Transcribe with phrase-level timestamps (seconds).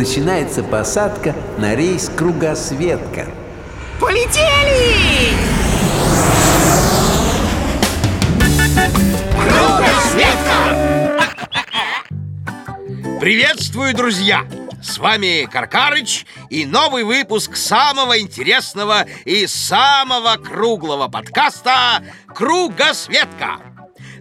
[0.00, 3.26] начинается посадка на рейс Кругосветка.
[4.00, 5.34] Полетели!
[9.44, 10.56] Кругосветка!
[13.20, 14.46] Приветствую, друзья!
[14.82, 23.69] С вами Каркарыч и новый выпуск самого интересного и самого круглого подкаста «Кругосветка».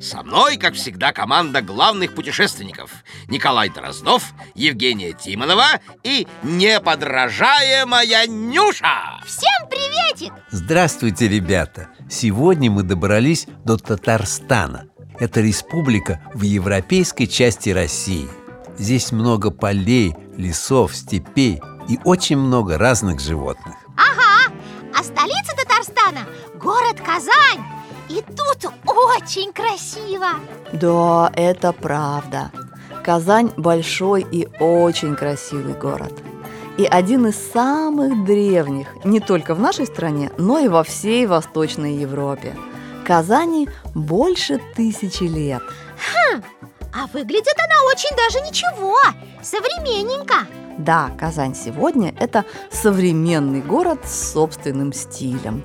[0.00, 2.90] Со мной, как всегда, команда главных путешественников.
[3.26, 5.66] Николай Дроздов, Евгения Тимонова
[6.04, 9.20] и неподражаемая Нюша.
[9.26, 10.32] Всем приветик!
[10.50, 11.88] Здравствуйте, ребята!
[12.08, 14.86] Сегодня мы добрались до Татарстана.
[15.18, 18.28] Это республика в европейской части России.
[18.78, 23.74] Здесь много полей, лесов, степей и очень много разных животных.
[23.96, 24.54] Ага,
[24.96, 27.77] а столица Татарстана– город Казань
[28.08, 30.26] И тут очень красиво
[30.72, 32.50] Да, это правда
[33.04, 36.12] Казань большой и очень красивый город
[36.78, 41.94] и один из самых древних не только в нашей стране, но и во всей Восточной
[41.96, 42.56] Европе.
[43.04, 45.62] Казани больше тысячи лет.
[46.14, 46.42] Хм,
[46.94, 48.96] а выглядит она очень даже ничего,
[49.42, 50.46] современненько
[50.78, 55.64] Да, Казань сегодня– это современный город с собственным стилем.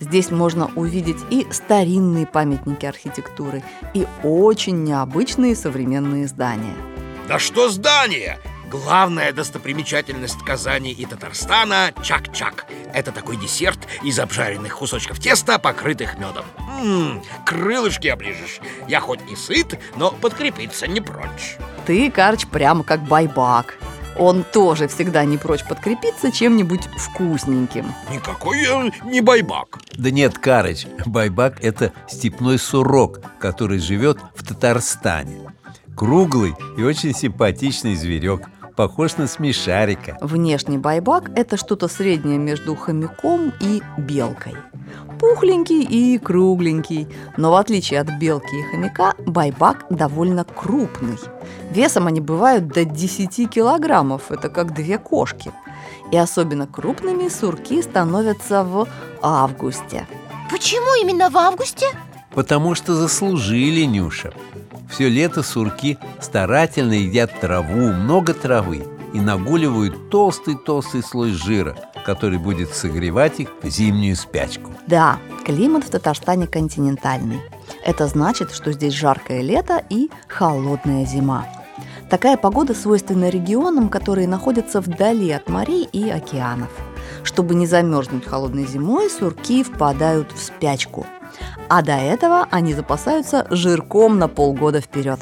[0.00, 3.62] Здесь можно увидеть и старинные памятники архитектуры,
[3.94, 6.74] и очень необычные современные здания.
[7.28, 8.38] Да что здание!
[8.70, 12.66] Главная достопримечательность Казани и Татарстана– чак-чак.
[12.92, 16.44] Это такой десерт из обжаренных кусочков теста, покрытых медом.
[16.58, 18.60] Ммм, крылышки оближешь.
[18.88, 21.56] Я хоть и сыт, но подкрепиться не прочь.
[21.86, 23.78] Ты, Карч, прямо как байбак.
[24.18, 27.92] Он тоже всегда не прочь подкрепиться чем-нибудь вкусненьким.
[28.12, 29.78] Никакой я не байбак.
[29.94, 35.38] Да нет, Карыч, байбак– это степной сурок, который живет в Татарстане
[35.96, 43.52] Круглый и очень симпатичный зверек похож на смешарика Внешний байбак– это что-то среднее между хомяком
[43.60, 44.54] и белкой
[45.18, 51.18] Пухленький и кругленький, но в отличие от белки и хомяка, байбак довольно крупный.
[51.70, 55.52] Весом они бывают до 10 килограммов, это как две кошки.
[56.10, 58.86] И особенно крупными сурки становятся в
[59.22, 60.06] августе.
[60.50, 61.86] Почему именно в августе?
[62.34, 64.32] Потому что заслужили, Нюша.
[64.90, 72.74] Все лето сурки старательно едят траву, много травы и нагуливают толстый-толстый слой жира, который будет
[72.74, 74.70] согревать их в зимнюю спячку.
[74.86, 77.40] Да, климат в Татарстане континентальный.
[77.82, 81.46] Это значит, что здесь жаркое лето и холодная зима.
[82.10, 86.68] Такая погода свойственна регионам, которые находятся вдали от морей и океанов.
[87.22, 91.06] Чтобы не замерзнуть холодной зимой, сурки впадают в спячку–
[91.68, 95.20] а до этого они запасаются жирком на полгода вперед.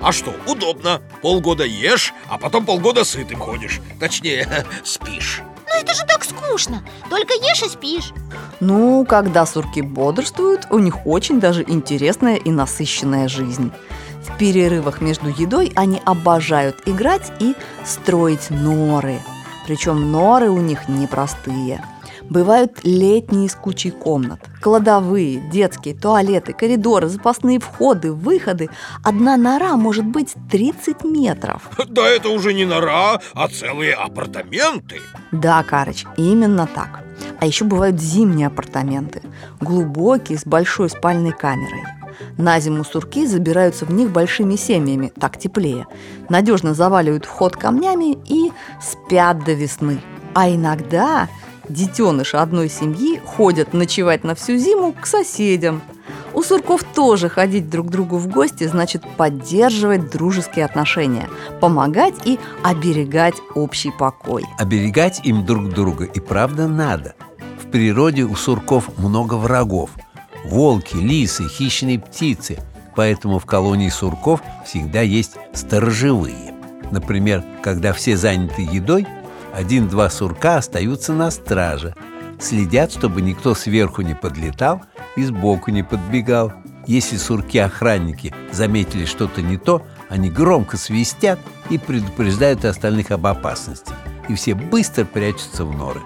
[0.00, 1.02] А что, удобно.
[1.22, 3.80] Полгода ешь, а потом полгода сытым ходишь.
[3.98, 5.42] Точнее, спишь.
[5.68, 6.82] Ну это же так скучно.
[7.08, 8.12] Только ешь и спишь.
[8.60, 13.72] Ну, когда сурки бодрствуют, у них очень даже интересная и насыщенная жизнь.
[14.26, 19.20] В перерывах между едой они обожают играть и строить норы.
[19.66, 21.84] Причем норы у них непростые–
[22.30, 28.70] Бывают летние с кучей комнат, кладовые, детские, туалеты, коридоры, запасные входы, выходы.
[29.02, 31.68] Одна нора может быть 30 метров.
[31.90, 35.00] Да это уже не нора, а целые апартаменты.
[35.32, 37.00] Да, Карыч, именно так.
[37.40, 39.22] А еще бывают зимние апартаменты,
[39.60, 41.82] глубокие, с большой спальной камерой.
[42.38, 45.88] На зиму сурки забираются в них большими семьями, так теплее.
[46.28, 50.00] Надежно заваливают вход камнями и спят до весны.
[50.32, 51.28] А иногда
[51.72, 55.82] детеныши одной семьи ходят ночевать на всю зиму к соседям.
[56.34, 61.28] У сурков тоже ходить друг другу в гости значит поддерживать дружеские отношения,
[61.60, 64.44] помогать и оберегать общий покой.
[64.58, 67.14] Оберегать им друг друга и правда надо.
[67.62, 69.90] В природе у сурков много врагов.
[70.44, 72.58] Волки, лисы, хищные птицы.
[72.96, 76.54] Поэтому в колонии сурков всегда есть сторожевые.
[76.90, 79.06] Например, когда все заняты едой–
[79.54, 81.94] один-два сурка остаются на страже.
[82.38, 84.82] Следят, чтобы никто сверху не подлетал
[85.16, 86.52] и сбоку не подбегал.
[86.86, 91.38] Если сурки-охранники заметили что-то не то, они громко свистят
[91.68, 93.92] и предупреждают остальных об опасности.
[94.28, 96.00] И все быстро прячутся в норы.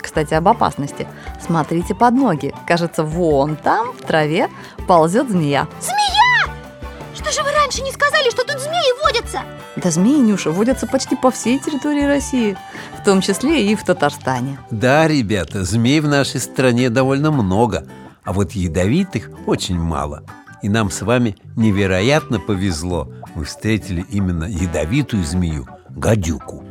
[0.00, 1.06] Кстати, об опасности.
[1.44, 2.52] Смотрите под ноги.
[2.66, 4.48] Кажется, вон там, в траве,
[4.86, 5.68] ползет змея.
[5.80, 6.54] Змея!
[7.14, 9.42] Что же вы раньше не сказали, что тут змеи водятся?
[9.76, 12.56] Да змеи, Нюша, водятся почти по всей территории России
[13.02, 14.60] в том числе и в Татарстане.
[14.70, 17.84] Да, ребята, змей в нашей стране довольно много,
[18.22, 20.22] а вот ядовитых очень мало.
[20.62, 23.12] И нам с вами невероятно повезло.
[23.34, 26.64] Мы встретили именно ядовитую змею– гадюку.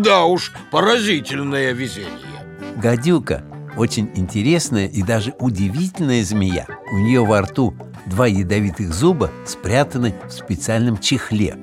[0.00, 2.10] Да уж, поразительное везение
[2.76, 3.44] Гадюка
[3.76, 7.74] очень интересная и даже удивительная змея У нее во рту
[8.06, 11.56] два ядовитых зуба спрятаны в специальном чехле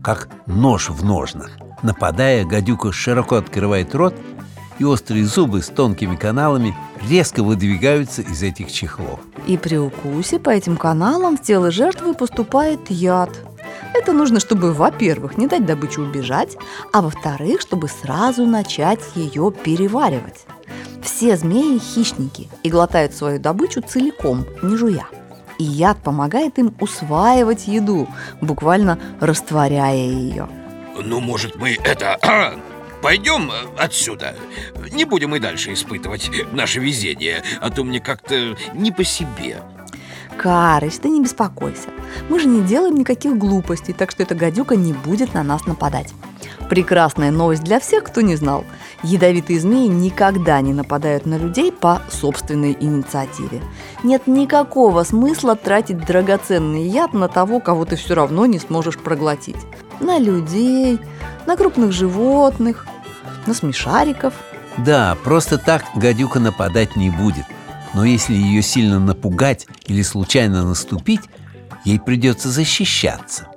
[0.00, 1.50] Как нож в ножнах
[1.82, 4.14] Нападая, гадюка широко открывает рот
[4.78, 6.74] и острые зубы с тонкими каналами
[7.08, 9.20] резко выдвигаются из этих чехлов.
[9.46, 13.30] И при укусе по этим каналам в тело жертвы поступает яд.
[13.94, 16.56] Это нужно, чтобы, во-первых, не дать добыче убежать,
[16.92, 20.46] а во-вторых, чтобы сразу начать ее переваривать.
[21.02, 25.06] Все змеи– хищники и глотают свою добычу целиком, не жуя.
[25.58, 28.08] И яд помогает им усваивать еду,
[28.40, 30.48] буквально растворяя ее.
[31.02, 32.18] Ну, может, мы это...
[33.02, 34.34] Пойдем отсюда.
[34.90, 39.62] Не будем и дальше испытывать наше везение, а то мне как-то не по себе.
[40.36, 41.88] Карыч, ты не беспокойся.
[42.28, 46.12] Мы же не делаем никаких глупостей, так что эта гадюка не будет на нас нападать.
[46.68, 48.64] Прекрасная новость для всех, кто не знал.
[49.02, 53.62] Ядовитые змеи никогда не нападают на людей по собственной инициативе.
[54.02, 59.56] Нет никакого смысла тратить драгоценный яд на того, кого ты все равно не сможешь проглотить.
[60.00, 61.00] На людей,
[61.46, 62.86] на крупных животных,
[63.46, 64.34] на смешариков.
[64.78, 67.44] Да, просто так гадюка нападать не будет.
[67.94, 71.22] Но если ее сильно напугать или случайно наступить,
[71.84, 73.48] ей придется защищаться.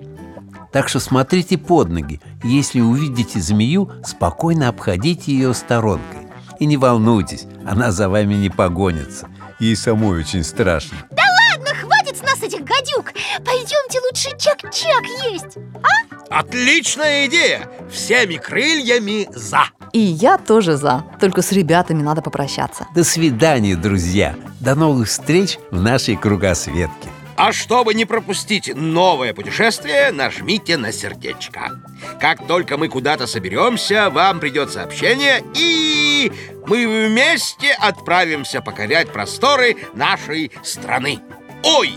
[0.71, 2.21] Так что смотрите под ноги.
[2.44, 6.27] Если увидите змею, спокойно обходите ее сторонкой.
[6.59, 9.27] И не волнуйтесь, она за вами не погонится.
[9.59, 10.97] Ей самой очень страшно.
[11.12, 13.13] Да ладно, хватит с нас этих гадюк
[13.44, 15.98] Пойдемте лучше чак-чак есть, а?
[16.29, 17.67] Отличная идея!
[17.91, 19.63] Всеми крыльями за!
[19.93, 24.35] И я тоже за, только с ребятами надо попрощаться До свидания, друзья!
[24.59, 27.09] До новых встреч в нашей кругосветке
[27.39, 31.71] а чтобы не пропустить новое путешествие, нажмите на сердечко.
[32.19, 36.33] Как только мы куда-то соберемся, вам придет сообщение, и
[36.67, 41.21] мы вместе отправимся покорять просторы нашей страны.
[41.63, 41.93] Ой,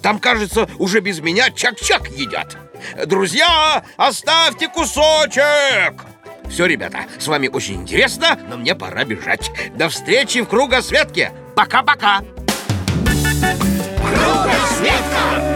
[0.00, 2.56] там, кажется, уже без меня чак-чак едят.
[3.06, 5.94] Друзья, оставьте кусочек!
[6.48, 9.50] Все, ребята, с вами очень интересно, но мне пора бежать.
[9.74, 11.32] До встречи в кругосветке.
[11.56, 12.20] Пока-пока!
[13.96, 15.53] Кругосветка!